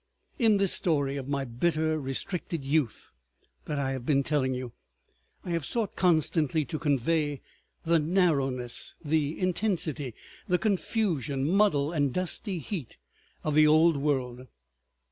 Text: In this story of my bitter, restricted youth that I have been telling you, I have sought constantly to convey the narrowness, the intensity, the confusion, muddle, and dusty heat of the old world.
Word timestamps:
In 0.39 0.57
this 0.57 0.71
story 0.73 1.15
of 1.15 1.27
my 1.27 1.45
bitter, 1.45 1.99
restricted 2.01 2.65
youth 2.65 3.11
that 3.65 3.77
I 3.77 3.91
have 3.91 4.03
been 4.03 4.23
telling 4.23 4.55
you, 4.55 4.73
I 5.45 5.51
have 5.51 5.63
sought 5.63 5.95
constantly 5.95 6.65
to 6.65 6.79
convey 6.79 7.43
the 7.83 7.99
narrowness, 7.99 8.95
the 9.05 9.39
intensity, 9.39 10.15
the 10.47 10.57
confusion, 10.57 11.47
muddle, 11.47 11.91
and 11.91 12.11
dusty 12.11 12.57
heat 12.57 12.97
of 13.43 13.53
the 13.53 13.67
old 13.67 13.95
world. 13.95 14.47